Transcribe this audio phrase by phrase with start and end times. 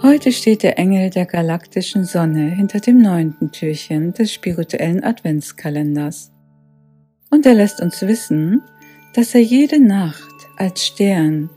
[0.00, 6.30] Heute steht der Engel der galaktischen Sonne hinter dem neunten Türchen des spirituellen Adventskalenders.
[7.30, 8.62] Und er lässt uns wissen,
[9.14, 11.50] dass er jede Nacht als Stern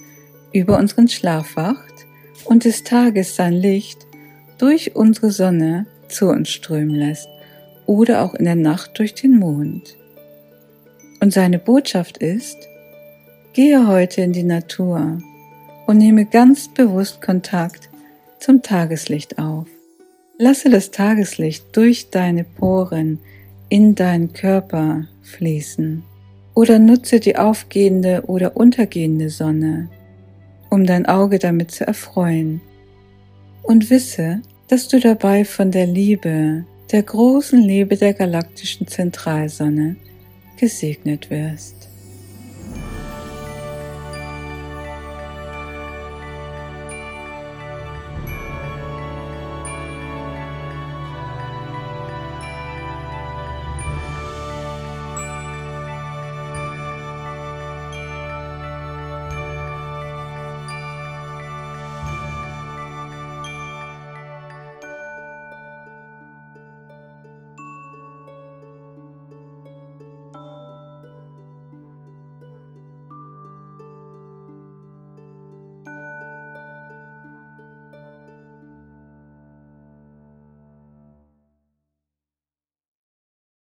[0.53, 2.07] über unseren Schlaf wacht
[2.45, 4.07] und des Tages sein Licht
[4.57, 7.29] durch unsere Sonne zu uns strömen lässt
[7.85, 9.97] oder auch in der Nacht durch den Mond.
[11.19, 12.57] Und seine Botschaft ist,
[13.53, 15.19] gehe heute in die Natur
[15.85, 17.90] und nehme ganz bewusst Kontakt
[18.41, 19.67] zum Tageslicht auf.
[20.37, 23.19] Lasse das Tageslicht durch deine Poren
[23.69, 26.03] in deinen Körper fließen
[26.55, 29.89] oder nutze die aufgehende oder untergehende Sonne,
[30.69, 32.61] um dein Auge damit zu erfreuen.
[33.61, 39.95] Und wisse, dass du dabei von der Liebe, der großen Liebe der galaktischen Zentralsonne
[40.57, 41.90] gesegnet wirst.